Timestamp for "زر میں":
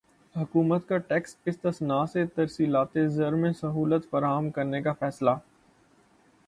3.09-3.51